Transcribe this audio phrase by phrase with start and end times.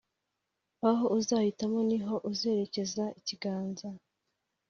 [0.89, 3.87] aho uzahitamo, ni ho uzerekeza ikiganza